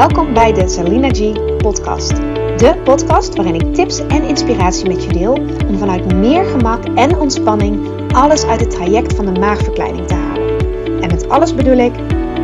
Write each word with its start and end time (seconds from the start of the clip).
Welkom 0.00 0.34
bij 0.34 0.52
de 0.52 0.68
Salina 0.68 1.08
G 1.08 1.32
podcast. 1.56 2.16
De 2.56 2.80
podcast 2.84 3.34
waarin 3.36 3.54
ik 3.54 3.74
tips 3.74 3.98
en 3.98 4.22
inspiratie 4.22 4.88
met 4.88 5.04
je 5.04 5.12
deel 5.12 5.32
om 5.68 5.78
vanuit 5.78 6.14
meer 6.14 6.44
gemak 6.44 6.84
en 6.84 7.18
ontspanning 7.18 7.88
alles 8.12 8.44
uit 8.44 8.60
het 8.60 8.70
traject 8.70 9.14
van 9.14 9.34
de 9.34 9.40
maagverkleining 9.40 10.06
te 10.06 10.14
halen. 10.14 10.58
En 11.02 11.08
met 11.10 11.28
alles 11.28 11.54
bedoel 11.54 11.78
ik 11.78 11.92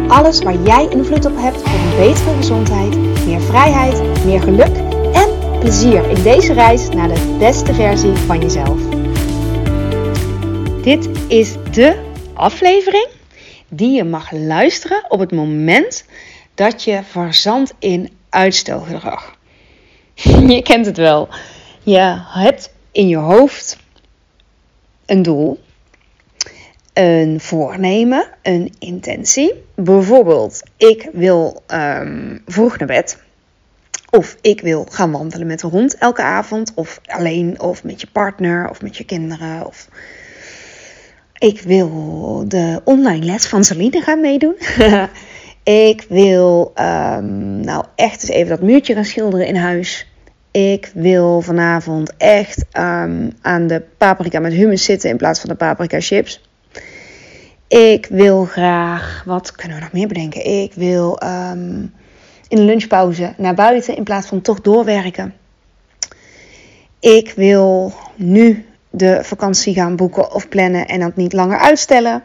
alles 0.08 0.42
waar 0.42 0.56
jij 0.62 0.88
invloed 0.88 1.24
op 1.24 1.36
hebt 1.36 1.62
voor 1.62 1.78
een 1.78 1.96
betere 1.96 2.36
gezondheid, 2.36 2.96
meer 3.26 3.40
vrijheid, 3.40 4.24
meer 4.24 4.40
geluk 4.40 4.76
en 5.12 5.58
plezier 5.58 6.10
in 6.10 6.22
deze 6.22 6.52
reis 6.52 6.88
naar 6.88 7.08
de 7.08 7.36
beste 7.38 7.74
versie 7.74 8.12
van 8.12 8.40
jezelf. 8.40 8.80
Dit 10.82 11.08
is 11.28 11.56
de 11.72 11.96
aflevering 12.34 13.08
die 13.68 13.90
je 13.90 14.04
mag 14.04 14.30
luisteren 14.32 15.04
op 15.08 15.18
het 15.18 15.32
moment 15.32 16.04
dat 16.56 16.82
je 16.82 17.02
verzandt 17.02 17.74
in 17.78 18.10
uitstelgedrag. 18.28 19.36
je 20.54 20.62
kent 20.62 20.86
het 20.86 20.96
wel. 20.96 21.28
Je 21.82 22.22
hebt 22.28 22.72
in 22.92 23.08
je 23.08 23.16
hoofd 23.16 23.78
een 25.06 25.22
doel, 25.22 25.60
een 26.92 27.40
voornemen, 27.40 28.26
een 28.42 28.74
intentie. 28.78 29.64
Bijvoorbeeld, 29.74 30.62
ik 30.76 31.08
wil 31.12 31.62
um, 31.68 32.42
vroeg 32.46 32.78
naar 32.78 32.88
bed. 32.88 33.22
Of 34.10 34.36
ik 34.40 34.60
wil 34.60 34.86
gaan 34.90 35.12
wandelen 35.12 35.46
met 35.46 35.60
de 35.60 35.66
hond 35.66 35.98
elke 35.98 36.22
avond. 36.22 36.72
Of 36.74 37.00
alleen, 37.06 37.60
of 37.60 37.84
met 37.84 38.00
je 38.00 38.06
partner, 38.12 38.70
of 38.70 38.82
met 38.82 38.96
je 38.96 39.04
kinderen. 39.04 39.66
Of 39.66 39.88
ik 41.38 41.60
wil 41.60 42.44
de 42.48 42.80
online 42.84 43.24
les 43.24 43.46
van 43.46 43.64
Celine 43.64 44.00
gaan 44.00 44.20
meedoen. 44.20 44.56
ik 45.66 46.06
wil 46.08 46.72
um, 46.74 47.60
nou 47.60 47.84
echt 47.94 48.22
eens 48.22 48.30
even 48.30 48.48
dat 48.48 48.60
muurtje 48.60 48.94
gaan 48.94 49.04
schilderen 49.04 49.46
in 49.46 49.56
huis. 49.56 50.06
Ik 50.50 50.90
wil 50.94 51.40
vanavond 51.40 52.16
echt 52.16 52.64
um, 52.78 53.32
aan 53.42 53.66
de 53.66 53.82
paprika 53.98 54.40
met 54.40 54.52
hummus 54.52 54.84
zitten 54.84 55.10
in 55.10 55.16
plaats 55.16 55.40
van 55.40 55.48
de 55.48 55.54
paprika 55.54 56.00
chips. 56.00 56.48
Ik 57.68 58.06
wil 58.10 58.44
graag, 58.44 59.22
wat 59.24 59.52
kunnen 59.52 59.76
we 59.76 59.82
nog 59.82 59.92
meer 59.92 60.08
bedenken? 60.08 60.62
Ik 60.62 60.72
wil 60.74 61.22
um, 61.22 61.92
in 62.48 62.56
de 62.56 62.62
lunchpauze 62.62 63.34
naar 63.36 63.54
buiten 63.54 63.96
in 63.96 64.04
plaats 64.04 64.26
van 64.26 64.40
toch 64.40 64.60
doorwerken. 64.60 65.34
Ik 67.00 67.32
wil 67.36 67.92
nu 68.14 68.66
de 68.90 69.18
vakantie 69.22 69.74
gaan 69.74 69.96
boeken 69.96 70.32
of 70.32 70.48
plannen 70.48 70.86
en 70.86 71.00
dat 71.00 71.16
niet 71.16 71.32
langer 71.32 71.58
uitstellen. 71.58 72.22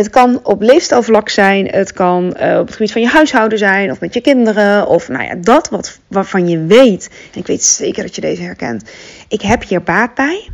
Het 0.00 0.10
kan 0.10 0.40
op 0.42 0.62
leefstijlvlak 0.62 1.28
zijn, 1.28 1.66
het 1.66 1.92
kan 1.92 2.24
uh, 2.24 2.58
op 2.58 2.66
het 2.66 2.76
gebied 2.76 2.92
van 2.92 3.02
je 3.02 3.08
huishouden 3.08 3.58
zijn 3.58 3.90
of 3.90 4.00
met 4.00 4.14
je 4.14 4.20
kinderen. 4.20 4.86
Of 4.86 5.08
nou 5.08 5.24
ja, 5.24 5.34
dat 5.34 5.68
wat, 5.68 5.98
waarvan 6.06 6.48
je 6.48 6.64
weet, 6.64 7.10
ik 7.34 7.46
weet 7.46 7.64
zeker 7.64 8.02
dat 8.02 8.14
je 8.14 8.20
deze 8.20 8.42
herkent. 8.42 8.90
Ik 9.28 9.42
heb 9.42 9.64
hier 9.64 9.82
baat 9.82 10.14
bij 10.14 10.48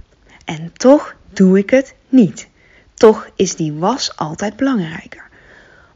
en 0.45 0.73
toch 0.73 1.15
doe 1.33 1.59
ik 1.59 1.71
het 1.71 1.95
niet. 2.09 2.49
Toch 2.95 3.29
is 3.37 3.57
die 3.57 3.73
was 3.73 4.17
altijd 4.17 4.57
belangrijker. 4.57 5.29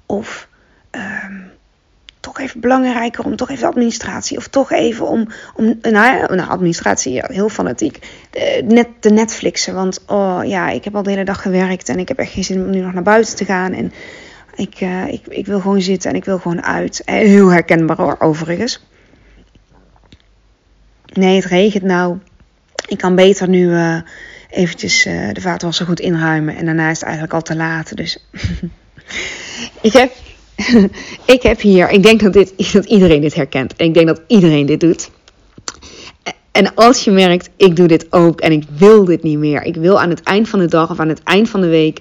Of 0.07 0.49
um, 0.91 1.51
toch 2.21 2.41
even 2.41 2.61
belangrijker 2.61 3.25
om 3.25 3.37
toch 3.37 3.51
even 3.51 3.69
administratie. 3.69 4.37
Of 4.37 4.49
toch 4.49 4.73
even 4.73 5.07
om, 5.07 5.29
om 5.55 5.79
nou, 5.83 6.35
nou 6.35 6.49
administratie, 6.49 7.23
heel 7.27 7.49
fanatiek. 7.49 7.99
De, 8.31 8.63
net 8.67 8.89
de 9.01 9.11
Netflixen. 9.11 9.75
Want 9.75 10.05
oh 10.07 10.41
ja, 10.45 10.69
ik 10.69 10.85
heb 10.85 10.97
al 10.97 11.03
de 11.03 11.11
hele 11.11 11.25
dag 11.25 11.43
gewerkt 11.43 11.89
en 11.89 11.99
ik 11.99 12.09
heb 12.09 12.19
echt 12.19 12.33
geen 12.33 12.45
zin 12.45 12.65
om 12.65 12.71
nu 12.71 12.81
nog 12.81 12.93
naar 12.93 13.03
buiten 13.03 13.37
te 13.37 13.45
gaan. 13.45 13.73
En 13.73 13.93
ik, 14.55 14.81
uh, 14.81 15.09
ik, 15.09 15.27
ik 15.27 15.47
wil 15.47 15.61
gewoon 15.61 15.83
zitten 15.83 16.11
en 16.11 16.17
ik 16.17 16.25
wil 16.25 16.39
gewoon 16.39 16.63
uit. 16.63 17.03
En 17.05 17.27
heel 17.27 17.49
herkenbaar 17.49 17.97
hoor, 17.97 18.17
overigens. 18.19 18.87
Nee, 21.13 21.37
het 21.37 21.45
regent 21.45 21.85
nou. 21.85 22.19
Ik 22.89 22.99
kan 22.99 23.15
beter 23.15 23.49
nu 23.49 23.69
uh, 23.69 24.01
eventjes 24.51 25.07
uh, 25.07 25.33
de 25.33 25.41
vaatwasser 25.41 25.87
goed 25.87 26.01
inruimen. 26.01 26.57
En 26.57 26.65
daarna 26.65 26.91
is 26.91 26.99
het 26.99 27.03
eigenlijk 27.03 27.35
al 27.35 27.43
te 27.43 27.57
laat. 27.57 27.97
Dus 27.97 28.27
ik 29.81 29.93
heb 29.93 30.13
ik 31.35 31.43
heb 31.43 31.61
hier, 31.61 31.91
ik 31.91 32.03
denk 32.03 32.21
dat, 32.21 32.33
dit, 32.33 32.53
dat 32.73 32.85
iedereen 32.85 33.21
dit 33.21 33.35
herkent. 33.35 33.77
En 33.77 33.87
ik 33.87 33.95
denk 33.95 34.07
dat 34.07 34.21
iedereen 34.27 34.67
dit 34.67 34.81
doet. 34.81 35.11
En 36.53 36.75
als 36.75 37.05
je 37.05 37.11
merkt, 37.11 37.51
ik 37.57 37.77
doe 37.77 37.89
dit 37.89 38.07
ook 38.11 38.41
en 38.41 38.53
ik 38.53 38.65
wil 38.77 39.05
dit 39.05 39.23
niet 39.23 39.39
meer. 39.39 39.63
Ik 39.63 39.77
wil 39.77 40.01
aan 40.01 40.11
het 40.11 40.23
eind 40.23 40.49
van 40.49 40.59
de 40.59 40.67
dag 40.67 40.91
of 40.91 40.99
aan 41.01 41.09
het 41.09 41.23
eind 41.23 41.49
van 41.49 41.61
de 41.61 41.69
week. 41.69 42.01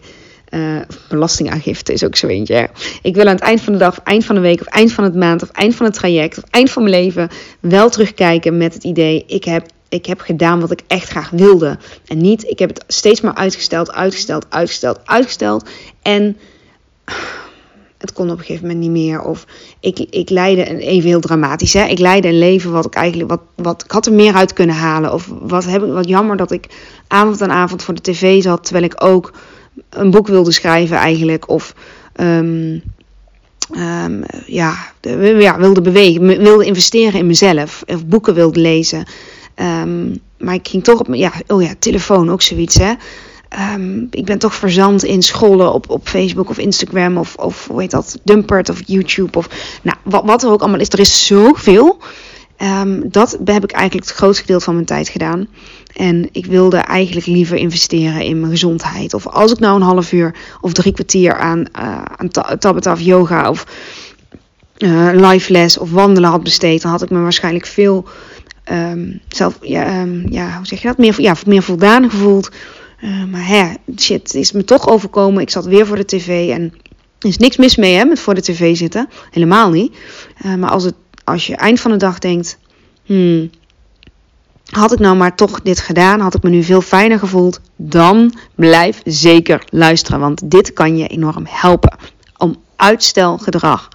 Uh, 0.49 0.79
belastingaangifte 1.09 1.93
is 1.93 2.03
ook 2.03 2.15
zo 2.15 2.27
eentje. 2.27 2.69
Ik 3.01 3.15
wil 3.15 3.25
aan 3.25 3.35
het 3.35 3.43
eind 3.43 3.61
van 3.61 3.73
de 3.73 3.79
dag, 3.79 3.97
of 3.97 4.03
eind 4.03 4.25
van 4.25 4.35
de 4.35 4.41
week, 4.41 4.61
of 4.61 4.67
eind 4.67 4.91
van 4.91 5.03
het 5.03 5.15
maand, 5.15 5.43
of 5.43 5.49
eind 5.49 5.75
van 5.75 5.85
het 5.85 5.95
traject, 5.95 6.37
of 6.37 6.43
eind 6.49 6.71
van 6.71 6.83
mijn 6.83 6.95
leven 6.95 7.29
wel 7.59 7.89
terugkijken 7.89 8.57
met 8.57 8.73
het 8.73 8.83
idee: 8.83 9.23
ik 9.27 9.43
heb, 9.43 9.65
ik 9.89 10.05
heb 10.05 10.19
gedaan 10.19 10.59
wat 10.59 10.71
ik 10.71 10.81
echt 10.87 11.09
graag 11.09 11.29
wilde. 11.29 11.77
En 12.07 12.17
niet, 12.17 12.43
ik 12.43 12.59
heb 12.59 12.69
het 12.69 12.83
steeds 12.87 13.21
maar 13.21 13.33
uitgesteld, 13.33 13.91
uitgesteld, 13.91 14.45
uitgesteld, 14.49 14.99
uitgesteld. 15.05 15.69
En 16.01 16.37
het 17.99 18.13
kon 18.13 18.29
op 18.29 18.37
een 18.37 18.45
gegeven 18.45 18.67
moment 18.67 18.79
niet 18.79 19.03
meer. 19.03 19.21
Of 19.21 19.45
ik, 19.79 19.99
ik 19.99 20.29
leidde, 20.29 20.69
een, 20.69 20.77
even 20.77 21.09
heel 21.09 21.19
dramatisch, 21.19 21.73
hè? 21.73 21.85
ik 21.85 21.99
leidde 21.99 22.27
een 22.27 22.37
leven 22.37 22.71
wat 22.71 22.85
ik 22.85 22.93
eigenlijk, 22.93 23.29
wat, 23.29 23.41
wat 23.55 23.83
ik 23.83 23.91
had 23.91 24.05
er 24.05 24.13
meer 24.13 24.33
uit 24.33 24.53
kunnen 24.53 24.75
halen. 24.75 25.13
Of 25.13 25.29
wat, 25.41 25.65
heb 25.65 25.83
ik, 25.83 25.91
wat 25.91 26.07
jammer 26.07 26.37
dat 26.37 26.51
ik 26.51 26.67
avond 27.07 27.41
aan 27.41 27.51
avond 27.51 27.83
voor 27.83 27.93
de 27.93 28.01
tv 28.01 28.41
zat, 28.41 28.63
terwijl 28.63 28.85
ik 28.85 29.03
ook 29.03 29.33
een 29.89 30.11
boek 30.11 30.27
wilde 30.27 30.51
schrijven 30.51 30.97
eigenlijk. 30.97 31.49
Of 31.49 31.75
um, 32.15 32.81
um, 33.77 34.23
ja, 34.45 34.75
ja, 35.37 35.57
wilde 35.57 35.81
bewegen, 35.81 36.27
wilde 36.27 36.65
investeren 36.65 37.19
in 37.19 37.27
mezelf. 37.27 37.83
Of 37.87 38.05
boeken 38.05 38.33
wilde 38.33 38.59
lezen. 38.59 39.05
Um, 39.55 40.21
maar 40.37 40.53
ik 40.53 40.67
ging 40.67 40.83
toch 40.83 40.99
op 40.99 41.07
ja, 41.15 41.31
oh 41.47 41.61
ja, 41.61 41.73
telefoon 41.79 42.31
ook 42.31 42.41
zoiets 42.41 42.77
hè. 42.77 42.93
Um, 43.73 44.07
ik 44.11 44.25
ben 44.25 44.37
toch 44.37 44.55
verzand 44.55 45.03
in 45.03 45.21
scrollen 45.21 45.73
op, 45.73 45.89
op 45.89 46.07
Facebook 46.07 46.49
of 46.49 46.57
Instagram 46.57 47.17
of, 47.17 47.35
of 47.35 47.67
hoe 47.67 47.81
heet 47.81 47.91
dat, 47.91 48.19
Dumpert 48.23 48.69
of 48.69 48.81
YouTube 48.85 49.37
of 49.37 49.49
nou, 49.81 49.97
wat, 50.03 50.23
wat 50.25 50.43
er 50.43 50.49
ook 50.49 50.61
allemaal 50.61 50.79
is. 50.79 50.89
Er 50.89 50.99
is 50.99 51.25
zoveel. 51.25 51.97
Um, 52.57 53.03
dat 53.11 53.37
heb 53.45 53.63
ik 53.63 53.71
eigenlijk 53.71 54.07
het 54.07 54.17
grootste 54.17 54.41
gedeelte 54.41 54.63
van 54.63 54.73
mijn 54.73 54.85
tijd 54.85 55.09
gedaan. 55.09 55.47
En 55.95 56.29
ik 56.31 56.45
wilde 56.45 56.77
eigenlijk 56.77 57.25
liever 57.25 57.57
investeren 57.57 58.23
in 58.23 58.39
mijn 58.39 58.51
gezondheid. 58.51 59.13
Of 59.13 59.27
als 59.27 59.51
ik 59.51 59.59
nou 59.59 59.75
een 59.75 59.81
half 59.81 60.11
uur 60.11 60.35
of 60.61 60.73
drie 60.73 60.93
kwartier 60.93 61.37
aan, 61.37 61.65
uh, 61.79 62.01
aan 62.15 62.97
yoga 62.97 63.49
of 63.49 63.65
uh, 64.77 65.09
live 65.13 65.51
les 65.51 65.77
of 65.77 65.91
wandelen 65.91 66.29
had 66.29 66.43
besteed, 66.43 66.81
dan 66.81 66.91
had 66.91 67.01
ik 67.01 67.09
me 67.09 67.19
waarschijnlijk 67.19 67.65
veel 67.65 68.07
um, 68.71 69.21
zelf, 69.27 69.57
ja, 69.61 70.05
ja, 70.29 70.55
hoe 70.57 70.65
zeg 70.65 70.81
je 70.81 70.87
dat? 70.87 70.97
Meer, 70.97 71.21
ja, 71.21 71.35
meer 71.45 71.63
voldaan 71.63 72.09
gevoeld 72.09 72.49
uh, 73.01 73.23
maar 73.23 73.47
hè, 73.47 73.73
shit, 73.97 74.21
het 74.23 74.33
is 74.33 74.51
me 74.51 74.63
toch 74.63 74.89
overkomen. 74.89 75.41
Ik 75.41 75.49
zat 75.49 75.65
weer 75.65 75.87
voor 75.87 75.95
de 75.95 76.05
tv 76.05 76.49
en 76.49 76.73
er 77.19 77.29
is 77.29 77.37
niks 77.37 77.57
mis 77.57 77.75
mee 77.75 77.95
hè, 77.95 78.05
met 78.05 78.19
voor 78.19 78.35
de 78.35 78.41
tv 78.41 78.77
zitten. 78.77 79.09
Helemaal 79.31 79.69
niet. 79.69 79.97
Uh, 80.45 80.55
maar 80.55 80.69
als, 80.69 80.83
het, 80.83 80.95
als 81.23 81.47
je 81.47 81.55
eind 81.55 81.79
van 81.79 81.91
de 81.91 81.97
dag 81.97 82.19
denkt... 82.19 82.57
Hmm, 83.05 83.49
had 84.69 84.91
ik 84.91 84.99
nou 84.99 85.15
maar 85.15 85.35
toch 85.35 85.61
dit 85.61 85.79
gedaan, 85.79 86.19
had 86.19 86.35
ik 86.35 86.43
me 86.43 86.49
nu 86.49 86.63
veel 86.63 86.81
fijner 86.81 87.19
gevoeld, 87.19 87.59
dan 87.75 88.33
blijf 88.55 89.01
zeker 89.05 89.63
luisteren. 89.69 90.19
Want 90.19 90.51
dit 90.51 90.73
kan 90.73 90.97
je 90.97 91.07
enorm 91.07 91.43
helpen 91.47 91.97
om 92.37 92.55
uitstelgedrag 92.75 93.87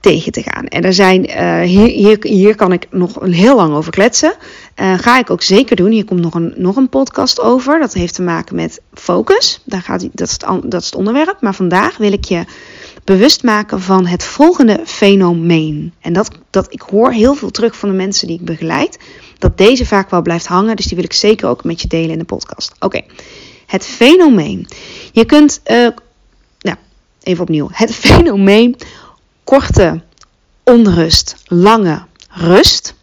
tegen 0.00 0.32
te 0.32 0.42
gaan. 0.42 0.66
En 0.66 0.82
er 0.82 0.92
zijn, 0.92 1.30
uh, 1.30 1.60
hier, 1.60 1.88
hier, 1.88 2.16
hier, 2.20 2.54
kan 2.54 2.72
ik 2.72 2.86
nog 2.90 3.18
heel 3.20 3.56
lang 3.56 3.74
over 3.74 3.92
kletsen. 3.92 4.34
Uh, 4.76 4.98
ga 4.98 5.18
ik 5.18 5.30
ook 5.30 5.42
zeker 5.42 5.76
doen. 5.76 5.90
Hier 5.90 6.04
komt 6.04 6.20
nog 6.20 6.34
een, 6.34 6.54
nog 6.56 6.76
een 6.76 6.88
podcast 6.88 7.40
over. 7.40 7.78
Dat 7.78 7.92
heeft 7.92 8.14
te 8.14 8.22
maken 8.22 8.54
met 8.54 8.80
focus. 8.94 9.60
Daar 9.64 9.82
gaat, 9.82 10.08
dat, 10.12 10.28
is 10.28 10.32
het, 10.32 10.70
dat 10.70 10.80
is 10.80 10.86
het 10.86 10.94
onderwerp. 10.94 11.36
Maar 11.40 11.54
vandaag 11.54 11.96
wil 11.96 12.12
ik 12.12 12.24
je 12.24 12.44
bewust 13.04 13.42
maken 13.42 13.80
van 13.80 14.06
het 14.06 14.24
volgende 14.24 14.80
fenomeen. 14.84 15.92
En 16.00 16.12
dat, 16.12 16.30
dat 16.50 16.72
ik 16.72 16.80
hoor 16.80 17.12
heel 17.12 17.34
veel 17.34 17.50
terug 17.50 17.76
van 17.76 17.88
de 17.88 17.94
mensen 17.94 18.26
die 18.26 18.38
ik 18.38 18.44
begeleid. 18.44 18.98
Dat 19.38 19.58
deze 19.58 19.86
vaak 19.86 20.10
wel 20.10 20.22
blijft 20.22 20.46
hangen. 20.46 20.76
Dus 20.76 20.86
die 20.86 20.96
wil 20.96 21.04
ik 21.04 21.12
zeker 21.12 21.48
ook 21.48 21.64
met 21.64 21.82
je 21.82 21.88
delen 21.88 22.10
in 22.10 22.18
de 22.18 22.24
podcast. 22.24 22.74
Oké, 22.80 23.00
het 23.66 23.86
fenomeen. 23.86 24.68
Je 25.12 25.24
kunt, 25.24 25.60
uh, 25.66 25.88
nou, 26.58 26.76
even 27.22 27.42
opnieuw. 27.42 27.68
Het 27.72 27.94
fenomeen 28.06 28.76
korte 29.48 30.02
onrust, 30.64 31.36
lange 31.46 32.04
rust. 32.28 32.94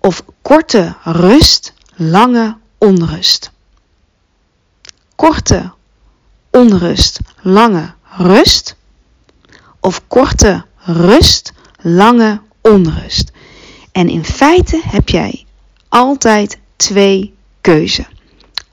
Of 0.00 0.22
korte 0.42 0.94
rust, 1.04 1.72
lange 1.96 2.56
onrust. 2.78 3.50
Korte 5.14 5.72
onrust, 6.50 7.20
lange 7.42 7.94
rust. 8.18 8.74
Of 9.80 10.00
korte 10.08 10.64
rust, 10.84 11.52
lange 11.76 12.40
onrust. 12.60 13.30
En 13.92 14.08
in 14.08 14.24
feite 14.24 14.80
heb 14.84 15.08
jij 15.08 15.46
altijd 15.88 16.58
twee 16.76 17.34
keuzen. 17.60 18.06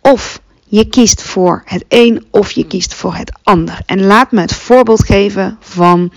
Of 0.02 0.42
je 0.74 0.86
kiest 0.86 1.22
voor 1.22 1.62
het 1.66 1.86
een 1.88 2.25
of 2.30 2.52
je 2.52 2.68
kiest 2.68 2.94
voor 2.94 3.16
het 3.16 3.31
ander. 3.44 3.80
En 3.86 4.04
laat 4.04 4.31
me 4.31 4.42
het 4.42 4.54
voorbeeld 4.54 5.06
geven 5.06 5.58
van 5.60 6.12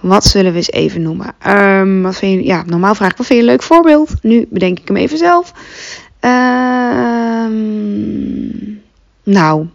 Wat 0.00 0.24
zullen 0.24 0.50
we 0.52 0.56
eens 0.56 0.70
even 0.70 1.02
noemen? 1.02 1.34
Um, 1.46 2.02
wat 2.02 2.16
vind 2.16 2.40
je, 2.40 2.46
ja, 2.46 2.62
normaal 2.66 2.94
vraag 2.94 3.10
ik, 3.10 3.16
wat 3.16 3.26
vind 3.26 3.38
je 3.38 3.44
een 3.44 3.50
leuk 3.50 3.62
voorbeeld? 3.62 4.10
Nu 4.22 4.46
bedenk 4.50 4.78
ik 4.78 4.88
hem 4.88 4.96
even 4.96 5.18
zelf. 5.18 5.52
Um, 6.20 7.52
nou, 9.22 9.68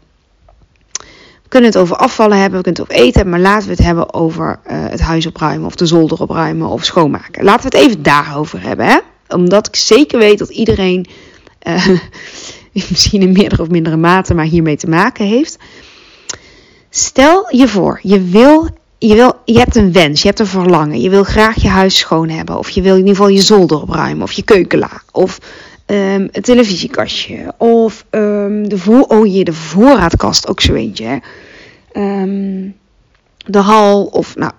we 1.43 1.49
kunnen 1.49 1.69
het 1.69 1.79
over 1.79 1.95
afvallen 1.95 2.37
hebben, 2.37 2.57
we 2.57 2.63
kunnen 2.63 2.81
het 2.81 2.91
over 2.91 3.03
eten 3.03 3.21
hebben, 3.21 3.41
maar 3.41 3.51
laten 3.51 3.67
we 3.67 3.73
het 3.73 3.83
hebben 3.85 4.13
over 4.13 4.59
uh, 4.67 4.85
het 4.89 5.01
huis 5.01 5.25
opruimen 5.25 5.65
of 5.65 5.75
de 5.75 5.85
zolder 5.85 6.21
opruimen 6.21 6.67
of 6.67 6.83
schoonmaken. 6.83 7.43
Laten 7.43 7.69
we 7.69 7.77
het 7.77 7.87
even 7.87 8.03
daarover 8.03 8.61
hebben, 8.61 8.85
hè? 8.85 8.99
Omdat 9.27 9.67
ik 9.67 9.75
zeker 9.75 10.19
weet 10.19 10.39
dat 10.39 10.49
iedereen, 10.49 11.07
uh, 11.67 11.87
misschien 12.89 13.21
in 13.21 13.31
meerdere 13.31 13.61
of 13.61 13.69
mindere 13.69 13.97
mate, 13.97 14.33
maar 14.33 14.45
hiermee 14.45 14.77
te 14.77 14.89
maken 14.89 15.25
heeft. 15.25 15.57
Stel 16.89 17.55
je 17.55 17.67
voor, 17.67 17.99
je 18.01 18.21
wil 18.21 18.69
je, 19.07 19.15
wil, 19.15 19.33
je 19.45 19.57
hebt 19.57 19.75
een 19.75 19.91
wens, 19.91 20.21
je 20.21 20.27
hebt 20.27 20.39
een 20.39 20.47
verlangen. 20.47 21.01
Je 21.01 21.09
wil 21.09 21.23
graag 21.23 21.61
je 21.61 21.67
huis 21.67 21.97
schoon 21.97 22.29
hebben. 22.29 22.57
Of 22.57 22.69
je 22.69 22.81
wil 22.81 22.93
in 22.93 22.99
ieder 22.99 23.15
geval 23.15 23.29
je 23.29 23.41
zolder 23.41 23.81
opruimen. 23.81 24.23
Of 24.23 24.31
je 24.31 24.43
keukenla. 24.43 25.01
Of 25.11 25.39
um, 25.85 26.29
het 26.31 26.43
televisiekastje. 26.43 27.53
Of 27.57 28.05
um, 28.09 28.69
de, 28.69 29.05
oh 29.07 29.33
je, 29.33 29.43
de 29.43 29.53
voorraadkast, 29.53 30.47
ook 30.47 30.61
zo 30.61 30.73
eentje. 30.73 31.21
Um, 31.93 32.75
de 33.45 33.57
hal. 33.57 34.03
Of 34.03 34.35
nou, 34.35 34.51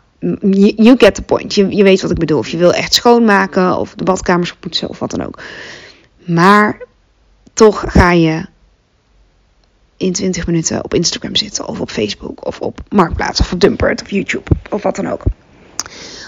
you 0.77 0.95
get 0.99 1.15
the 1.15 1.23
point. 1.23 1.55
Je, 1.55 1.77
je 1.77 1.83
weet 1.83 2.03
wat 2.03 2.11
ik 2.11 2.19
bedoel. 2.19 2.39
Of 2.39 2.49
je 2.49 2.57
wil 2.57 2.73
echt 2.73 2.95
schoonmaken. 2.95 3.79
Of 3.79 3.95
de 3.95 4.05
badkamers 4.05 4.55
poetsen. 4.55 4.89
Of 4.89 4.99
wat 4.99 5.11
dan 5.11 5.27
ook. 5.27 5.43
Maar 6.25 6.79
toch 7.55 7.85
ga 7.87 8.11
je 8.11 8.47
in 9.97 10.13
20 10.13 10.47
minuten 10.47 10.85
op 10.85 10.95
Instagram 10.95 11.37
zitten, 11.37 11.67
of 11.67 11.81
op 11.81 11.91
Facebook, 11.91 12.47
of 12.47 12.61
op 12.61 12.81
Marktplaats, 12.89 13.41
of 13.41 13.53
op 13.53 13.61
Dumpert, 13.61 14.03
of 14.03 14.11
YouTube, 14.11 14.51
of 14.71 14.83
wat 14.83 14.97
dan 14.97 15.09
ook. 15.09 15.23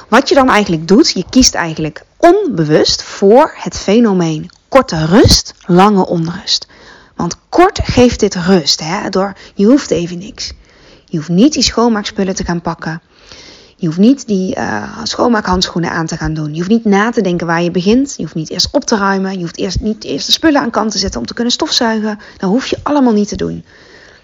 Wat 0.08 0.28
je 0.28 0.34
dan 0.34 0.48
eigenlijk 0.48 0.88
doet, 0.88 1.10
je 1.10 1.24
kiest 1.30 1.54
eigenlijk 1.54 2.04
onbewust 2.16 3.02
voor 3.02 3.52
het 3.54 3.76
fenomeen 3.76 4.50
korte 4.68 5.06
rust, 5.06 5.54
lange 5.66 6.06
onrust. 6.06 6.66
Want 7.14 7.36
kort 7.48 7.80
geeft 7.82 8.20
dit 8.20 8.34
rust, 8.34 8.80
hè? 8.80 9.08
door 9.08 9.32
je 9.54 9.66
hoeft 9.66 9.90
even 9.90 10.18
niks. 10.18 10.52
Je 11.04 11.16
hoeft 11.16 11.28
niet 11.28 11.52
die 11.52 11.62
schoonmaakspullen 11.62 12.34
te 12.34 12.44
gaan 12.44 12.60
pakken. 12.60 13.02
Je 13.78 13.86
hoeft 13.86 13.98
niet 13.98 14.26
die 14.26 14.56
uh, 14.56 14.98
schoonmaakhandschoenen 15.02 15.90
aan 15.90 16.06
te 16.06 16.16
gaan 16.16 16.34
doen. 16.34 16.50
Je 16.50 16.56
hoeft 16.56 16.70
niet 16.70 16.84
na 16.84 17.10
te 17.10 17.20
denken 17.20 17.46
waar 17.46 17.62
je 17.62 17.70
begint. 17.70 18.14
Je 18.16 18.22
hoeft 18.22 18.34
niet 18.34 18.50
eerst 18.50 18.68
op 18.70 18.84
te 18.84 18.96
ruimen. 18.96 19.32
Je 19.32 19.40
hoeft 19.40 19.58
eerst 19.58 19.80
niet 19.80 20.04
eerst 20.04 20.26
de 20.26 20.32
spullen 20.32 20.60
aan 20.60 20.70
kant 20.70 20.90
te 20.90 20.98
zetten 20.98 21.20
om 21.20 21.26
te 21.26 21.34
kunnen 21.34 21.52
stofzuigen. 21.52 22.18
Dat 22.36 22.50
hoef 22.50 22.66
je 22.66 22.78
allemaal 22.82 23.12
niet 23.12 23.28
te 23.28 23.36
doen. 23.36 23.64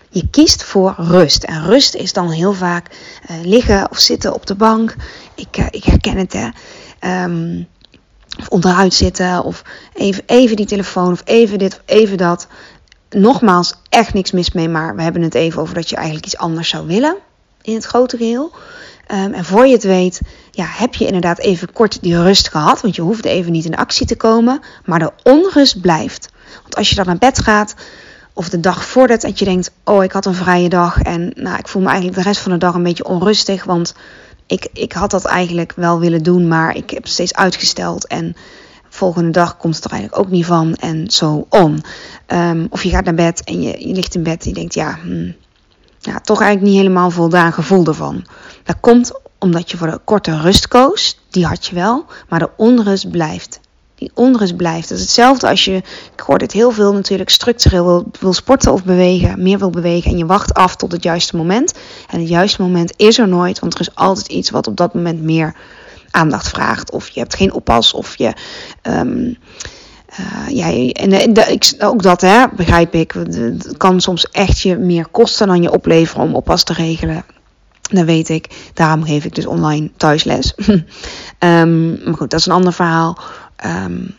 Je 0.09 0.29
kiest 0.31 0.63
voor 0.63 0.95
rust. 0.99 1.45
En 1.45 1.65
rust 1.65 1.95
is 1.95 2.13
dan 2.13 2.31
heel 2.31 2.53
vaak 2.53 2.87
uh, 3.31 3.37
liggen 3.45 3.91
of 3.91 3.99
zitten 3.99 4.35
op 4.35 4.47
de 4.47 4.55
bank. 4.55 4.97
Ik, 5.35 5.59
uh, 5.59 5.67
ik 5.71 5.85
herken 5.85 6.17
het 6.17 6.33
hè. 6.33 6.49
Um, 7.25 7.67
of 8.39 8.49
onderuit 8.49 8.95
zitten. 8.95 9.45
Of 9.45 9.63
even, 9.95 10.23
even 10.27 10.57
die 10.57 10.67
telefoon. 10.67 11.13
Of 11.13 11.23
even 11.25 11.59
dit 11.59 11.75
of 11.75 11.81
even 11.85 12.17
dat. 12.17 12.47
Nogmaals, 13.11 13.75
echt 13.89 14.15
niks 14.15 14.31
mis 14.31 14.53
mee. 14.53 14.69
Maar 14.69 14.97
we 14.97 15.03
hebben 15.03 15.23
het 15.23 15.35
even 15.35 15.63
over 15.63 15.75
dat 15.75 15.89
je 15.89 15.97
eigenlijk 15.97 16.27
iets 16.27 16.37
anders 16.37 16.69
zou 16.69 16.87
willen. 16.87 17.17
In 17.63 17.75
het 17.75 17.85
grote 17.85 18.17
geheel. 18.17 18.53
Um, 19.09 19.33
en 19.33 19.45
voor 19.45 19.67
je 19.67 19.73
het 19.73 19.83
weet, 19.83 20.21
ja, 20.51 20.65
heb 20.69 20.95
je 20.95 21.07
inderdaad 21.07 21.39
even 21.39 21.73
kort 21.73 22.03
die 22.03 22.23
rust 22.23 22.49
gehad. 22.49 22.81
Want 22.81 22.97
je 22.97 23.03
hoeft 23.03 23.25
even 23.25 23.53
niet 23.53 23.65
in 23.65 23.77
actie 23.77 24.07
te 24.07 24.17
komen. 24.17 24.61
Maar 24.85 24.99
de 24.99 25.13
onrust 25.23 25.81
blijft. 25.81 26.29
Want 26.63 26.77
als 26.77 26.89
je 26.89 26.95
dan 26.95 27.07
naar 27.07 27.19
bed 27.19 27.39
gaat, 27.39 27.75
of 28.33 28.49
de 28.49 28.61
dag 28.61 28.85
voordat 28.85 29.21
dat 29.21 29.39
je 29.39 29.45
denkt: 29.45 29.71
Oh, 29.85 30.05
ik 30.05 30.13
had 30.13 30.27
een 30.27 30.35
vrije 30.35 30.69
dag. 30.69 31.03
En 31.03 31.33
nou, 31.35 31.59
ik 31.59 31.69
voel 31.69 31.83
me 31.83 31.89
eigenlijk 31.89 32.19
de 32.19 32.23
rest 32.29 32.41
van 32.41 32.53
de 32.53 32.59
dag 32.59 32.75
een 32.75 32.83
beetje 32.83 33.05
onrustig. 33.05 33.65
Want 33.65 33.95
ik, 34.47 34.69
ik 34.73 34.93
had 34.93 35.11
dat 35.11 35.25
eigenlijk 35.25 35.73
wel 35.77 35.99
willen 36.01 36.23
doen, 36.23 36.49
maar 36.49 36.77
ik 36.77 36.91
heb 36.91 37.07
steeds 37.07 37.35
uitgesteld. 37.35 38.07
En 38.07 38.37
volgende 38.89 39.31
dag 39.31 39.57
komt 39.57 39.75
het 39.75 39.85
er 39.85 39.91
eigenlijk 39.91 40.23
ook 40.23 40.31
niet 40.31 40.47
van. 40.47 40.75
En 40.75 41.11
zo 41.11 41.47
on. 41.49 41.83
Um, 42.27 42.67
of 42.71 42.83
je 42.83 42.91
gaat 42.91 43.05
naar 43.05 43.15
bed 43.15 43.45
en 43.45 43.63
je, 43.63 43.89
je 43.89 43.95
ligt 43.95 44.15
in 44.15 44.23
bed 44.23 44.43
en 44.43 44.49
je 44.49 44.55
denkt: 44.55 44.75
Ja, 44.75 44.99
hmm, 45.03 45.35
ja, 45.99 46.21
toch 46.21 46.41
eigenlijk 46.41 46.73
niet 46.73 46.83
helemaal 46.83 47.11
voldaan 47.11 47.53
gevoel 47.53 47.87
ervan. 47.87 48.25
Dat 48.65 48.77
komt 48.81 49.13
omdat 49.39 49.71
je 49.71 49.77
voor 49.77 49.91
de 49.91 50.01
korte 50.05 50.41
rust 50.41 50.69
koos, 50.69 51.19
die 51.31 51.47
had 51.47 51.67
je 51.67 51.75
wel, 51.75 52.05
maar 52.29 52.39
de 52.39 52.51
onrust 52.57 53.11
blijft. 53.11 53.61
Die 53.95 54.11
onrust 54.15 54.57
blijft. 54.57 54.89
Dat 54.89 54.99
is 54.99 55.05
hetzelfde 55.05 55.49
als 55.49 55.65
je, 55.65 55.77
ik 56.13 56.21
hoor 56.27 56.39
dit 56.39 56.53
heel 56.53 56.71
veel 56.71 56.93
natuurlijk, 56.93 57.31
structureel 57.31 57.85
wil, 57.85 58.11
wil 58.21 58.33
sporten 58.33 58.73
of 58.73 58.85
bewegen, 58.85 59.43
meer 59.43 59.59
wil 59.59 59.71
bewegen 59.71 60.11
en 60.11 60.19
je 60.19 60.27
wacht 60.27 60.55
af 60.55 60.77
tot 60.77 60.93
het 60.93 61.03
juiste 61.03 61.37
moment. 61.37 61.75
En 62.11 62.21
het 62.21 62.29
juiste 62.29 62.63
moment 62.63 62.93
is 62.97 63.19
er 63.19 63.29
nooit, 63.29 63.59
want 63.59 63.75
er 63.75 63.81
is 63.81 63.95
altijd 63.95 64.27
iets 64.27 64.51
wat 64.51 64.67
op 64.67 64.77
dat 64.77 64.95
moment 64.95 65.23
meer 65.23 65.55
aandacht 66.11 66.49
vraagt. 66.49 66.91
Of 66.91 67.09
je 67.09 67.21
hebt 67.21 67.37
geen 67.37 67.53
oppas, 67.53 67.93
of 67.93 68.19
je. 68.19 68.33
Um, 68.83 69.37
ja, 70.49 70.73
en 70.93 71.35
de, 71.35 71.45
ik, 71.49 71.75
ook 71.79 72.03
dat 72.03 72.21
hè, 72.21 72.45
begrijp 72.57 72.95
ik. 72.95 73.13
Het 73.13 73.77
kan 73.77 74.01
soms 74.01 74.31
echt 74.31 74.61
je 74.61 74.77
meer 74.77 75.07
kosten 75.07 75.47
dan 75.47 75.63
je 75.63 75.73
opleveren 75.73 76.25
om 76.25 76.35
oppas 76.35 76.65
te 76.65 76.73
regelen. 76.73 77.25
Dat 77.93 78.05
weet 78.05 78.29
ik. 78.29 78.71
Daarom 78.75 79.05
geef 79.05 79.25
ik 79.25 79.35
dus 79.35 79.47
online 79.47 79.91
thuisles. 79.97 80.55
um, 81.39 81.91
maar 82.05 82.15
goed, 82.15 82.31
dat 82.31 82.41
is 82.41 82.47
een 82.47 82.53
ander 82.53 82.73
verhaal. 82.73 83.19
Um, 83.67 84.15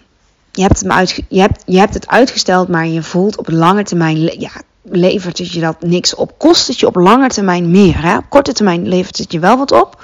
je, 0.51 0.61
hebt 0.61 0.79
het 0.79 0.89
uit, 0.89 1.23
je, 1.29 1.39
hebt, 1.39 1.63
je 1.65 1.77
hebt 1.77 1.93
het 1.93 2.07
uitgesteld, 2.07 2.67
maar 2.67 2.87
je 2.87 3.03
voelt 3.03 3.37
op 3.37 3.49
lange 3.49 3.83
termijn. 3.83 4.17
Ja, 4.17 4.51
levert 4.81 5.37
het 5.37 5.51
je 5.51 5.59
dat 5.59 5.81
niks 5.81 6.15
op? 6.15 6.33
Kost 6.37 6.67
het 6.67 6.79
je 6.79 6.87
op 6.87 6.95
lange 6.95 7.29
termijn 7.29 7.71
meer? 7.71 8.01
Hè? 8.01 8.17
Op 8.17 8.29
korte 8.29 8.53
termijn 8.53 8.87
levert 8.87 9.17
het 9.17 9.31
je 9.31 9.39
wel 9.39 9.57
wat 9.57 9.71
op. 9.71 10.03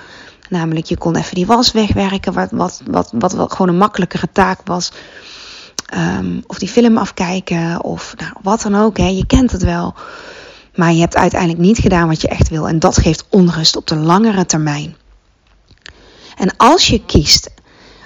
Namelijk, 0.49 0.85
je 0.85 0.97
kon 0.97 1.15
even 1.15 1.35
die 1.35 1.45
was 1.45 1.71
wegwerken, 1.71 2.33
wat, 2.33 2.49
wat, 2.51 3.11
wat, 3.11 3.31
wat, 3.31 3.51
gewoon 3.51 3.67
een 3.67 3.77
makkelijkere 3.77 4.27
taak 4.31 4.59
was. 4.63 4.91
Um, 6.19 6.43
of 6.47 6.57
die 6.57 6.67
film 6.67 6.97
afkijken 6.97 7.83
of 7.83 8.13
nou, 8.17 8.31
wat 8.41 8.61
dan 8.61 8.75
ook. 8.75 8.97
Hè. 8.97 9.07
Je 9.07 9.25
kent 9.25 9.51
het 9.51 9.63
wel. 9.63 9.95
Maar 10.79 10.93
je 10.93 10.99
hebt 10.99 11.15
uiteindelijk 11.15 11.61
niet 11.61 11.77
gedaan 11.77 12.07
wat 12.07 12.21
je 12.21 12.27
echt 12.27 12.49
wil. 12.49 12.67
En 12.67 12.79
dat 12.79 12.97
geeft 12.97 13.25
onrust 13.29 13.75
op 13.75 13.87
de 13.87 13.95
langere 13.95 14.45
termijn. 14.45 14.95
En 16.37 16.57
als 16.57 16.87
je 16.87 17.05
kiest. 17.05 17.49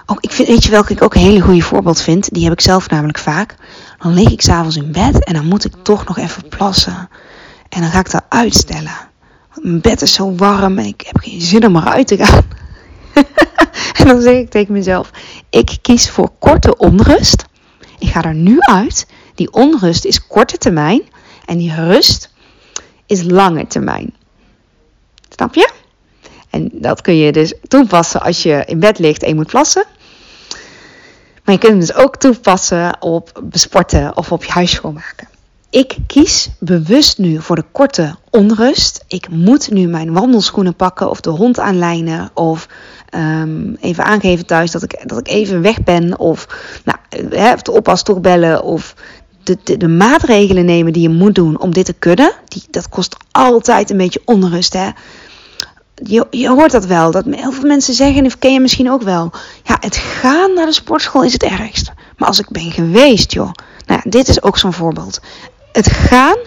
Ook, 0.06 0.18
ik 0.22 0.32
vind, 0.32 0.48
weet 0.48 0.64
je 0.64 0.72
welke 0.72 0.94
ik 0.94 1.02
ook 1.02 1.16
een 1.16 1.22
hele 1.22 1.42
goede 1.42 1.62
voorbeeld 1.62 2.02
vind? 2.02 2.34
Die 2.34 2.44
heb 2.44 2.54
ik 2.54 2.62
zelf 2.62 2.90
namelijk 2.90 3.18
vaak. 3.18 3.56
Dan 4.00 4.14
lig 4.14 4.32
ik 4.32 4.42
s'avonds 4.42 4.76
in 4.76 4.92
bed 4.92 5.24
en 5.24 5.34
dan 5.34 5.46
moet 5.46 5.66
ik 5.66 5.74
toch 5.84 6.06
nog 6.06 6.18
even 6.18 6.48
plassen. 6.48 7.10
En 7.70 7.82
dan 7.82 7.90
ga 7.90 8.00
ik 8.00 8.12
dat 8.12 8.26
uitstellen. 8.30 8.98
Want 9.54 9.64
mijn 9.64 9.82
bed 9.82 10.02
is 10.02 10.14
zo 10.14 10.36
warm 10.36 10.78
en 10.78 10.86
ik 10.86 11.02
heb 11.06 11.18
geen 11.18 11.42
zin 11.42 11.66
om 11.66 11.76
eruit 11.76 12.08
te 12.08 12.18
gaan. 12.18 12.44
en 14.00 14.08
dan 14.08 14.22
zeg 14.22 14.36
ik 14.36 14.50
tegen 14.50 14.74
mezelf: 14.74 15.12
ik 15.50 15.78
kies 15.82 16.10
voor 16.10 16.32
korte 16.40 16.78
onrust 16.78 17.46
ik 18.04 18.10
ga 18.10 18.24
er 18.24 18.36
nu 18.36 18.60
uit. 18.60 19.08
Die 19.36 19.54
onrust 19.54 20.06
is 20.06 20.28
korte 20.28 20.58
termijn 20.58 21.02
en 21.46 21.58
die 21.58 21.76
rust 21.76 22.33
is 23.14 23.24
lange 23.24 23.68
termijn. 23.68 24.14
Snap 25.30 25.56
je? 25.56 25.72
En 26.50 26.70
dat 26.74 27.02
kun 27.02 27.18
je 27.18 27.32
dus 27.32 27.54
toepassen 27.68 28.22
als 28.22 28.44
je 28.44 28.64
in 28.66 28.80
bed 28.80 29.00
ligt 29.00 29.24
en 29.24 29.30
je 29.30 29.36
moet 29.36 29.48
plassen. 29.48 29.86
Maar 31.44 31.56
je 31.56 31.62
kunt 31.62 31.74
het 31.74 31.88
dus 31.88 31.96
ook 32.04 32.16
toepassen 32.16 33.02
op 33.02 33.42
besporten 33.44 34.18
of 34.18 34.32
op 34.32 34.44
je 34.44 34.52
huis 34.52 34.72
schoonmaken. 34.72 35.28
Ik 35.70 35.98
kies 36.08 36.50
bewust 36.60 37.18
nu 37.18 37.42
voor 37.42 37.56
de 37.56 37.66
korte 37.72 38.16
onrust. 38.30 39.04
Ik 39.08 39.30
moet 39.30 39.72
nu 39.72 39.88
mijn 39.88 40.14
wandelschoenen 40.14 40.76
pakken 40.76 41.10
of 41.10 41.22
de 41.22 41.30
hond 41.30 41.60
aanlijnen 41.60 42.30
of 42.34 42.68
um, 43.16 43.78
even 43.82 44.04
aangeven 44.04 44.46
thuis 44.46 44.72
dat 44.72 44.84
ik, 44.84 45.02
dat 45.06 45.20
ik 45.20 45.28
even 45.28 45.62
weg 45.62 45.84
ben 45.84 46.20
of 46.20 46.48
nou, 46.84 46.98
hè, 47.30 47.56
de 47.56 47.72
oppas 47.72 48.04
toch 48.04 48.22
bellen 48.22 48.64
of 48.64 48.96
de, 49.44 49.78
de, 49.78 49.88
maatregelen 49.88 50.66
nemen 50.66 50.94
die 50.94 51.02
je 51.02 51.10
moet 51.10 51.36
doen 51.36 51.60
om 51.60 51.74
dit 51.74 51.86
te 51.86 51.94
kunnen. 51.94 52.34
Die, 52.48 52.64
dat 52.70 52.90
kost 52.90 53.16
altijd 53.32 53.90
een 53.90 53.98
beetje 53.98 54.22
onrust. 54.26 54.74
Hè? 54.74 54.90
Je, 55.96 56.28
je 56.30 56.50
hoort 56.50 56.72
dat 56.72 56.86
wel. 56.86 57.12
Dat 57.12 57.26
heel 57.30 57.52
veel 57.52 57.68
mensen 57.68 57.94
zeggen, 57.94 58.26
of 58.26 58.40
ken 58.40 58.54
je 58.54 58.60
misschien 58.60 58.92
ook 58.92 59.02
wel. 59.02 59.32
Ja, 59.64 59.78
het 59.80 59.98
gaan 59.98 60.54
naar 60.54 60.66
de 60.66 60.74
sportschool 60.74 61.24
is 61.24 61.34
het 61.34 61.44
ergst. 61.44 61.92
Maar 62.18 62.28
als 62.28 62.40
ik 62.40 62.50
ben 62.50 62.72
geweest, 62.72 63.32
joh. 63.32 63.52
Nou, 63.86 64.02
dit 64.04 64.28
is 64.28 64.44
ook 64.44 64.58
zo'n 64.58 64.74
voorbeeld 64.74 65.20
het 65.74 65.92
gaan. 65.92 66.38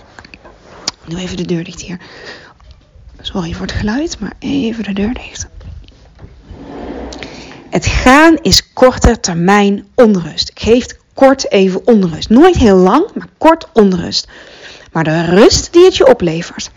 Doe 1.04 1.18
even 1.18 1.36
de 1.36 1.44
deur 1.44 1.64
dicht 1.64 1.80
hier. 1.80 2.00
Sorry 3.20 3.52
voor 3.52 3.66
het 3.66 3.74
geluid, 3.74 4.20
maar 4.20 4.32
even 4.38 4.84
de 4.84 4.92
deur 4.92 5.14
dicht. 5.14 5.46
Het 7.70 7.86
gaan 7.86 8.38
is 8.42 8.72
korte 8.72 9.20
termijn 9.20 9.86
onrust. 9.94 10.50
Geeft 10.54 10.96
kort 11.16 11.50
even 11.50 11.86
onrust. 11.86 12.28
Nooit 12.28 12.56
heel 12.56 12.76
lang, 12.76 13.04
maar 13.14 13.28
kort 13.38 13.68
onrust. 13.72 14.28
Maar 14.92 15.04
de 15.04 15.24
rust 15.24 15.72
die 15.72 15.84
het 15.84 15.96
je 15.96 16.06
oplevert. 16.06 16.70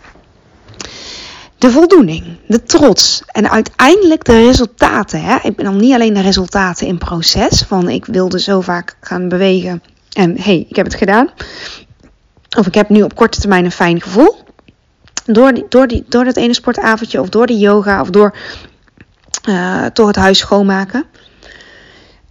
De 1.58 1.70
voldoening, 1.70 2.24
de 2.46 2.62
trots 2.62 3.22
en 3.26 3.50
uiteindelijk 3.50 4.24
de 4.24 4.44
resultaten. 4.44 5.22
Hè? 5.22 5.36
Ik 5.42 5.56
ben 5.56 5.64
dan 5.64 5.76
niet 5.76 5.94
alleen 5.94 6.14
de 6.14 6.20
resultaten 6.20 6.86
in 6.86 6.98
proces 6.98 7.62
van 7.62 7.88
ik 7.88 8.06
wilde 8.06 8.40
zo 8.40 8.60
vaak 8.60 8.96
gaan 9.00 9.28
bewegen 9.28 9.82
en 10.12 10.40
hey, 10.40 10.66
ik 10.68 10.76
heb 10.76 10.86
het 10.86 10.94
gedaan. 10.94 11.30
Of 12.58 12.66
ik 12.66 12.74
heb 12.74 12.88
nu 12.88 13.02
op 13.02 13.14
korte 13.14 13.40
termijn 13.40 13.64
een 13.64 13.72
fijn 13.72 14.00
gevoel. 14.00 14.36
Door, 15.24 15.68
door, 15.68 15.86
die, 15.86 16.04
door 16.08 16.24
dat 16.24 16.36
ene 16.36 16.54
sportavondje 16.54 17.20
of 17.20 17.28
door 17.28 17.46
die 17.46 17.58
yoga 17.58 18.00
of 18.00 18.10
door 18.10 18.36
uh, 19.48 19.86
toch 19.86 20.06
het 20.06 20.16
huis 20.16 20.38
schoonmaken. 20.38 21.04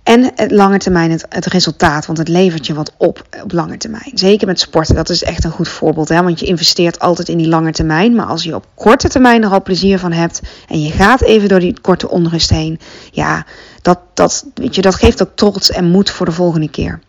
En 0.09 0.31
het 0.35 0.51
lange 0.51 0.77
termijn 0.77 1.11
het, 1.11 1.25
het, 1.29 1.45
resultaat, 1.45 2.05
want 2.05 2.17
het 2.17 2.27
levert 2.27 2.67
je 2.67 2.73
wat 2.73 2.93
op 2.97 3.27
op 3.43 3.51
lange 3.51 3.77
termijn. 3.77 4.11
Zeker 4.13 4.47
met 4.47 4.59
sporten, 4.59 4.95
dat 4.95 5.09
is 5.09 5.23
echt 5.23 5.43
een 5.43 5.51
goed 5.51 5.67
voorbeeld. 5.67 6.09
Hè? 6.09 6.23
Want 6.23 6.39
je 6.39 6.45
investeert 6.45 6.99
altijd 6.99 7.29
in 7.29 7.37
die 7.37 7.47
lange 7.47 7.71
termijn. 7.71 8.15
Maar 8.15 8.25
als 8.25 8.43
je 8.43 8.55
op 8.55 8.65
korte 8.75 9.09
termijn 9.09 9.43
er 9.43 9.49
al 9.49 9.61
plezier 9.61 9.99
van 9.99 10.11
hebt 10.11 10.41
en 10.67 10.81
je 10.81 10.91
gaat 10.91 11.21
even 11.21 11.49
door 11.49 11.59
die 11.59 11.79
korte 11.81 12.09
onrust 12.09 12.49
heen. 12.49 12.79
Ja, 13.11 13.45
dat, 13.81 13.99
dat, 14.13 14.45
weet 14.53 14.75
je, 14.75 14.81
dat 14.81 14.95
geeft 14.95 15.21
ook 15.21 15.31
trots 15.35 15.71
en 15.71 15.91
moed 15.91 16.09
voor 16.09 16.25
de 16.25 16.31
volgende 16.31 16.69
keer. 16.69 16.99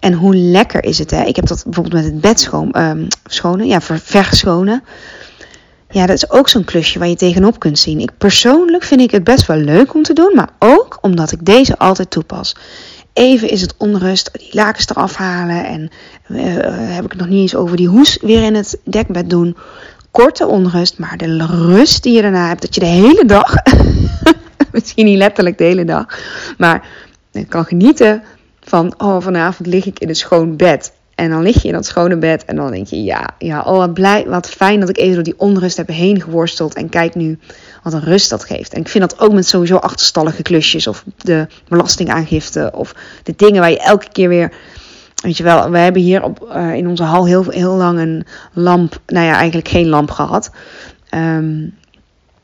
En 0.00 0.12
hoe 0.12 0.36
lekker 0.36 0.84
is 0.84 0.98
het, 0.98 1.10
hè? 1.10 1.24
Ik 1.24 1.36
heb 1.36 1.46
dat 1.46 1.62
bijvoorbeeld 1.64 1.94
met 1.94 2.04
het 2.04 2.20
bed 2.20 2.40
schoon, 2.40 2.74
um, 2.78 3.06
schonen, 3.26 3.66
ja, 3.66 3.80
verschonen. 3.80 4.82
Ja, 5.92 6.06
dat 6.06 6.16
is 6.16 6.30
ook 6.30 6.48
zo'n 6.48 6.64
klusje 6.64 6.98
waar 6.98 7.08
je 7.08 7.16
tegenop 7.16 7.58
kunt 7.58 7.78
zien. 7.78 8.00
Ik 8.00 8.10
persoonlijk 8.18 8.84
vind 8.84 9.00
ik 9.00 9.10
het 9.10 9.24
best 9.24 9.46
wel 9.46 9.56
leuk 9.56 9.94
om 9.94 10.02
te 10.02 10.12
doen, 10.12 10.32
maar 10.34 10.48
ook 10.58 10.81
omdat 11.02 11.32
ik 11.32 11.44
deze 11.44 11.78
altijd 11.78 12.10
toepas. 12.10 12.56
Even 13.12 13.48
is 13.48 13.60
het 13.60 13.74
onrust, 13.78 14.30
die 14.32 14.54
lakens 14.54 14.88
eraf 14.88 15.16
halen 15.16 15.64
en 15.64 15.90
uh, 16.28 16.40
heb 16.94 17.04
ik 17.04 17.10
het 17.10 17.20
nog 17.20 17.28
niet 17.28 17.40
eens 17.40 17.54
over 17.54 17.76
die 17.76 17.88
hoes 17.88 18.18
weer 18.20 18.42
in 18.42 18.54
het 18.54 18.78
dekbed 18.84 19.30
doen. 19.30 19.56
Korte 20.10 20.46
onrust, 20.46 20.98
maar 20.98 21.16
de 21.16 21.46
rust 21.46 22.02
die 22.02 22.14
je 22.14 22.22
daarna 22.22 22.48
hebt, 22.48 22.60
dat 22.60 22.74
je 22.74 22.80
de 22.80 22.86
hele 22.86 23.24
dag, 23.24 23.54
misschien 24.72 25.04
niet 25.04 25.16
letterlijk 25.16 25.58
de 25.58 25.64
hele 25.64 25.84
dag, 25.84 26.18
maar 26.58 26.86
kan 27.48 27.64
genieten 27.64 28.22
van, 28.60 28.94
oh 28.98 29.22
vanavond 29.22 29.68
lig 29.68 29.86
ik 29.86 29.98
in 29.98 30.08
een 30.08 30.14
schoon 30.14 30.56
bed. 30.56 30.92
En 31.14 31.30
dan 31.30 31.42
lig 31.42 31.62
je 31.62 31.68
in 31.68 31.74
dat 31.74 31.86
schone 31.86 32.16
bed 32.16 32.44
en 32.44 32.56
dan 32.56 32.70
denk 32.70 32.86
je, 32.86 33.02
ja, 33.02 33.28
ja 33.38 33.60
oh 33.60 33.76
wat, 33.76 33.94
blij, 33.94 34.24
wat 34.28 34.48
fijn 34.48 34.80
dat 34.80 34.88
ik 34.88 34.98
even 34.98 35.14
door 35.14 35.22
die 35.22 35.38
onrust 35.38 35.76
heb 35.76 35.88
heen 35.88 36.20
geworsteld. 36.20 36.74
En 36.74 36.88
kijk 36.88 37.14
nu 37.14 37.38
wat 37.82 37.92
een 37.92 38.04
rust 38.04 38.30
dat 38.30 38.44
geeft. 38.44 38.72
En 38.72 38.80
ik 38.80 38.88
vind 38.88 39.10
dat 39.10 39.20
ook 39.20 39.32
met 39.32 39.48
sowieso 39.48 39.76
achterstallige 39.76 40.42
klusjes 40.42 40.86
of 40.86 41.04
de 41.16 41.46
belastingaangifte 41.68 42.70
of 42.74 42.94
de 43.22 43.34
dingen 43.36 43.60
waar 43.60 43.70
je 43.70 43.80
elke 43.80 44.08
keer 44.12 44.28
weer... 44.28 44.52
Weet 45.22 45.36
je 45.36 45.42
wel, 45.42 45.70
we 45.70 45.78
hebben 45.78 46.02
hier 46.02 46.22
op, 46.22 46.48
uh, 46.54 46.74
in 46.74 46.88
onze 46.88 47.02
hal 47.02 47.26
heel, 47.26 47.76
lang 47.76 47.98
een 47.98 48.26
lamp, 48.52 49.00
nou 49.06 49.26
ja, 49.26 49.36
eigenlijk 49.36 49.68
geen 49.68 49.88
lamp 49.88 50.10
gehad. 50.10 50.50
Um, 51.14 51.74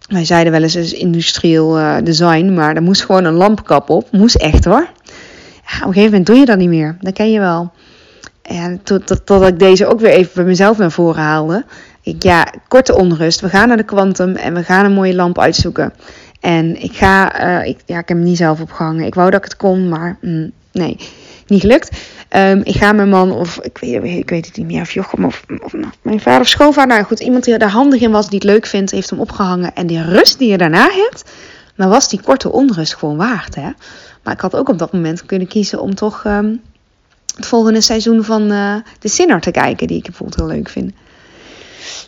wij 0.08 0.25
zeiden 0.25 0.52
wel 0.52 0.62
eens, 0.62 0.75
is 0.75 0.92
industrieel 0.92 1.78
uh, 1.78 1.96
design, 2.04 2.54
maar 2.54 2.76
er 2.76 2.82
moest 2.82 3.04
gewoon 3.04 3.25
een 3.25 3.34
lampkap 3.34 3.90
op. 3.90 4.08
Moest 4.12 4.37
echt 4.37 4.64
hoor. 4.64 4.80
Op 4.82 5.87
een 5.87 5.92
gegeven 5.92 6.04
moment 6.04 6.26
doe 6.26 6.37
je 6.37 6.44
dat 6.44 6.58
niet 6.58 6.68
meer. 6.68 6.96
Dat 7.00 7.12
ken 7.12 7.30
je 7.30 7.40
wel. 7.40 7.72
En 8.48 8.82
totdat 8.82 9.26
tot, 9.26 9.42
ik 9.42 9.58
deze 9.58 9.86
ook 9.86 10.00
weer 10.00 10.10
even 10.10 10.32
bij 10.34 10.44
mezelf 10.44 10.78
naar 10.78 10.90
voren 10.90 11.22
haalde. 11.22 11.64
Ik, 12.02 12.22
ja, 12.22 12.46
korte 12.68 12.96
onrust. 12.96 13.40
We 13.40 13.48
gaan 13.48 13.68
naar 13.68 13.76
de 13.76 13.82
Quantum 13.82 14.36
en 14.36 14.54
we 14.54 14.62
gaan 14.62 14.84
een 14.84 14.92
mooie 14.92 15.14
lamp 15.14 15.38
uitzoeken. 15.38 15.92
En 16.40 16.82
ik 16.82 16.96
ga, 16.96 17.44
uh, 17.46 17.66
ik, 17.66 17.78
ja, 17.86 17.98
ik 17.98 18.08
heb 18.08 18.16
hem 18.16 18.26
niet 18.26 18.36
zelf 18.36 18.60
opgehangen. 18.60 19.04
Ik 19.04 19.14
wou 19.14 19.30
dat 19.30 19.38
ik 19.38 19.44
het 19.44 19.56
kon, 19.56 19.88
maar 19.88 20.16
mm, 20.20 20.50
nee, 20.72 20.96
niet 21.46 21.60
gelukt. 21.60 21.98
Um, 22.36 22.60
ik 22.64 22.76
ga 22.76 22.92
mijn 22.92 23.08
man, 23.08 23.32
of 23.32 23.58
ik 23.62 23.78
weet, 23.78 24.04
ik 24.04 24.30
weet 24.30 24.46
het 24.46 24.56
niet 24.56 24.66
meer, 24.66 24.80
of 24.80 24.92
Jochem, 24.92 25.24
of, 25.24 25.44
of 25.62 25.72
mijn 26.02 26.20
vader 26.20 26.40
of 26.40 26.48
schoonvader. 26.48 26.94
Nou 26.94 27.04
goed, 27.04 27.20
iemand 27.20 27.44
die 27.44 27.56
er 27.56 27.68
handig 27.68 28.00
in 28.00 28.10
was, 28.10 28.28
die 28.28 28.38
het 28.38 28.48
leuk 28.48 28.66
vindt, 28.66 28.90
heeft 28.90 29.10
hem 29.10 29.20
opgehangen. 29.20 29.74
En 29.74 29.86
die 29.86 30.02
rust 30.02 30.38
die 30.38 30.50
je 30.50 30.58
daarna 30.58 30.88
hebt, 30.90 31.30
dan 31.76 31.88
was 31.88 32.08
die 32.08 32.20
korte 32.22 32.52
onrust 32.52 32.94
gewoon 32.94 33.16
waard. 33.16 33.54
Hè? 33.54 33.70
Maar 34.22 34.34
ik 34.34 34.40
had 34.40 34.56
ook 34.56 34.68
op 34.68 34.78
dat 34.78 34.92
moment 34.92 35.26
kunnen 35.26 35.48
kiezen 35.48 35.80
om 35.80 35.94
toch 35.94 36.24
um, 36.24 36.60
het 37.38 37.47
volgende 37.47 37.80
seizoen 37.80 38.25
van 38.25 38.52
uh, 38.52 38.75
de 38.99 39.09
Sinner 39.09 39.40
te 39.40 39.50
kijken, 39.50 39.87
die 39.87 39.97
ik 39.97 40.02
bijvoorbeeld 40.02 40.38
heel 40.38 40.57
leuk 40.57 40.68
vind. 40.68 40.92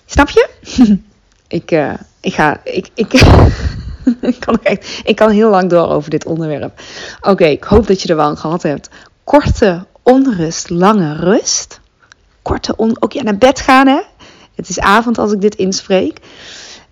Snap 0.06 0.30
je? 0.30 0.48
ik, 1.58 1.70
uh, 1.70 1.92
ik 2.20 2.34
ga. 2.34 2.60
Ik, 2.64 2.88
ik, 4.20 4.36
kan 4.38 4.58
echt, 4.62 5.00
ik 5.04 5.16
kan 5.16 5.30
heel 5.30 5.50
lang 5.50 5.70
door 5.70 5.88
over 5.88 6.10
dit 6.10 6.26
onderwerp. 6.26 6.80
Oké, 7.20 7.44
ik 7.44 7.64
hoop 7.64 7.86
dat 7.86 8.02
je 8.02 8.08
er 8.08 8.16
wel 8.16 8.24
aan 8.24 8.36
gehad 8.36 8.62
hebt. 8.62 8.88
Korte 9.24 9.86
onrust, 10.02 10.70
lange 10.70 11.14
rust. 11.14 11.80
Korte 12.42 12.76
on, 12.76 12.96
ook 13.02 13.12
ja, 13.12 13.22
naar 13.22 13.38
bed 13.38 13.60
gaan, 13.60 13.86
hè? 13.86 14.00
Het 14.54 14.68
is 14.68 14.80
avond 14.80 15.18
als 15.18 15.32
ik 15.32 15.40
dit 15.40 15.54
inspreek. 15.54 16.18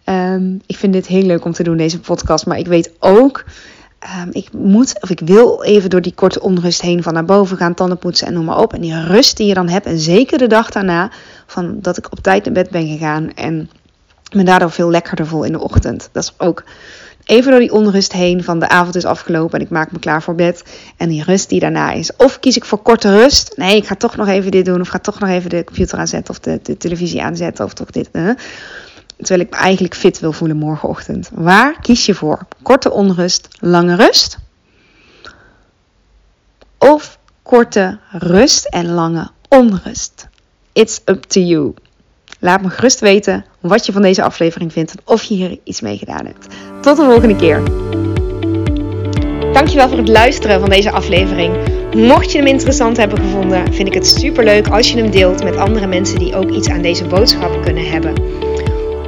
Um, 0.04 0.60
ik 0.66 0.76
vind 0.76 0.92
dit 0.92 1.06
heel 1.06 1.22
leuk 1.22 1.44
om 1.44 1.52
te 1.52 1.62
doen, 1.62 1.76
deze 1.76 2.00
podcast. 2.00 2.46
Maar 2.46 2.58
ik 2.58 2.66
weet 2.66 2.90
ook 2.98 3.44
Um, 4.16 4.28
ik 4.32 4.52
moet 4.52 5.02
of 5.02 5.10
ik 5.10 5.20
wil 5.24 5.62
even 5.62 5.90
door 5.90 6.00
die 6.00 6.14
korte 6.14 6.40
onrust 6.40 6.80
heen 6.80 7.02
van 7.02 7.14
naar 7.14 7.24
boven 7.24 7.56
gaan, 7.56 7.74
tanden 7.74 7.98
poetsen 7.98 8.26
en 8.26 8.32
noem 8.32 8.44
maar 8.44 8.60
op. 8.60 8.74
En 8.74 8.80
die 8.80 9.04
rust 9.04 9.36
die 9.36 9.46
je 9.46 9.54
dan 9.54 9.68
hebt, 9.68 9.86
en 9.86 9.98
zeker 9.98 10.38
de 10.38 10.46
dag 10.46 10.70
daarna, 10.70 11.10
van 11.46 11.78
dat 11.80 11.96
ik 11.96 12.12
op 12.12 12.20
tijd 12.20 12.44
naar 12.44 12.54
bed 12.54 12.70
ben 12.70 12.86
gegaan 12.86 13.34
en 13.34 13.70
me 14.32 14.42
daardoor 14.42 14.70
veel 14.70 14.90
lekkerder 14.90 15.26
voel 15.26 15.44
in 15.44 15.52
de 15.52 15.60
ochtend. 15.60 16.08
Dat 16.12 16.22
is 16.22 16.34
ook 16.38 16.64
even 17.24 17.50
door 17.50 17.60
die 17.60 17.72
onrust 17.72 18.12
heen 18.12 18.44
van 18.44 18.58
de 18.58 18.68
avond 18.68 18.94
is 18.94 19.04
afgelopen 19.04 19.58
en 19.58 19.64
ik 19.64 19.70
maak 19.70 19.92
me 19.92 19.98
klaar 19.98 20.22
voor 20.22 20.34
bed. 20.34 20.62
En 20.96 21.08
die 21.08 21.24
rust 21.24 21.48
die 21.48 21.60
daarna 21.60 21.92
is. 21.92 22.16
Of 22.16 22.40
kies 22.40 22.56
ik 22.56 22.64
voor 22.64 22.78
korte 22.78 23.16
rust. 23.16 23.52
Nee, 23.56 23.76
ik 23.76 23.86
ga 23.86 23.94
toch 23.94 24.16
nog 24.16 24.28
even 24.28 24.50
dit 24.50 24.64
doen. 24.64 24.80
Of 24.80 24.88
ga 24.88 24.98
toch 24.98 25.18
nog 25.18 25.28
even 25.28 25.50
de 25.50 25.64
computer 25.64 25.98
aanzetten 25.98 26.34
of 26.34 26.40
de, 26.40 26.60
de 26.62 26.76
televisie 26.76 27.22
aanzetten. 27.22 27.64
Of 27.64 27.74
toch 27.74 27.90
dit. 27.90 28.08
Uh. 28.12 28.30
Terwijl 29.18 29.40
ik 29.40 29.50
me 29.50 29.56
eigenlijk 29.56 29.94
fit 29.94 30.20
wil 30.20 30.32
voelen 30.32 30.56
morgenochtend. 30.56 31.30
Waar 31.32 31.80
kies 31.80 32.06
je 32.06 32.14
voor? 32.14 32.46
Korte 32.62 32.90
onrust, 32.90 33.48
lange 33.60 33.96
rust? 33.96 34.38
Of 36.78 37.18
korte 37.42 37.98
rust 38.10 38.64
en 38.64 38.88
lange 38.88 39.28
onrust? 39.48 40.28
It's 40.72 41.00
up 41.04 41.22
to 41.22 41.40
you. 41.40 41.74
Laat 42.40 42.62
me 42.62 42.70
gerust 42.70 43.00
weten 43.00 43.44
wat 43.60 43.86
je 43.86 43.92
van 43.92 44.02
deze 44.02 44.22
aflevering 44.22 44.72
vindt 44.72 44.90
en 44.90 45.00
of 45.04 45.22
je 45.22 45.34
hier 45.34 45.58
iets 45.64 45.80
mee 45.80 45.98
gedaan 45.98 46.26
hebt. 46.26 46.46
Tot 46.80 46.96
de 46.96 47.04
volgende 47.04 47.36
keer. 47.36 47.62
Dankjewel 49.52 49.88
voor 49.88 49.98
het 49.98 50.08
luisteren 50.08 50.60
van 50.60 50.68
deze 50.68 50.90
aflevering. 50.90 51.56
Mocht 51.94 52.32
je 52.32 52.38
hem 52.38 52.46
interessant 52.46 52.96
hebben 52.96 53.18
gevonden, 53.18 53.74
vind 53.74 53.88
ik 53.88 53.94
het 53.94 54.06
super 54.06 54.44
leuk 54.44 54.68
als 54.68 54.90
je 54.90 54.96
hem 54.96 55.10
deelt 55.10 55.44
met 55.44 55.56
andere 55.56 55.86
mensen 55.86 56.18
die 56.18 56.36
ook 56.36 56.50
iets 56.50 56.68
aan 56.68 56.82
deze 56.82 57.04
boodschap 57.04 57.62
kunnen 57.62 57.90
hebben. 57.90 58.37